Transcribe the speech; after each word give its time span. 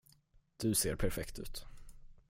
Du 0.61 0.73
ser 0.73 0.95
perfekt 0.95 1.39
ut. 1.39 1.67